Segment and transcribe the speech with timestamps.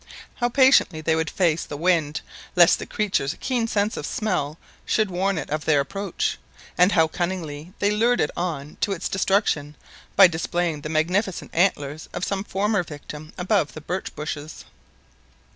[0.37, 2.21] How patiently they would face the wind
[2.55, 6.39] lest the creature's keen sense of smell should warn it of their approach!
[6.75, 9.75] and how cunningly they lured it on to its destruction
[10.15, 14.65] by displaying the magnificent antlers of some former victim above the birch bushes